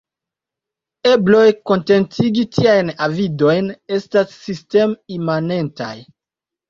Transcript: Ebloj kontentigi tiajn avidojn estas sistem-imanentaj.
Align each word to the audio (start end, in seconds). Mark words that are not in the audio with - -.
Ebloj 1.09 1.43
kontentigi 1.71 2.45
tiajn 2.57 2.91
avidojn 3.09 3.69
estas 3.99 4.35
sistem-imanentaj. 4.47 5.95